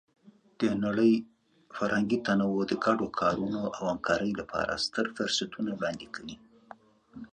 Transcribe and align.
د 0.59 0.61
نړۍ 0.83 1.13
فرهنګي 1.75 2.19
تنوع 2.25 2.59
د 2.69 2.73
ګډو 2.85 3.07
کارونو 3.19 3.61
او 3.77 3.83
همکارۍ 3.91 4.31
لپاره 4.41 4.81
ستر 4.85 5.05
فرصتونه 5.15 5.69
وړاندې 5.73 6.07
کوي. 6.15 6.35